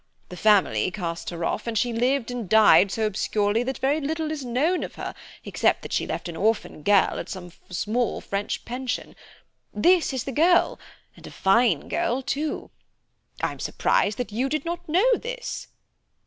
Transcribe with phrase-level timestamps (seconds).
[0.29, 4.31] The family cast her off, and she lived and died so obscurely that very little
[4.31, 5.13] is known of her
[5.45, 9.15] except that she left an orphan girl at some small French pension.
[9.71, 10.79] This is the girl,
[11.15, 12.71] and a fine girl, too.
[13.41, 15.67] I'm surprised that you did not know this."